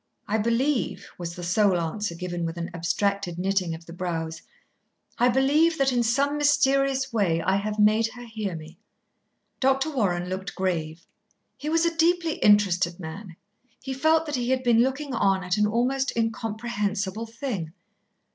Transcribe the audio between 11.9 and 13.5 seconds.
deeply interested man.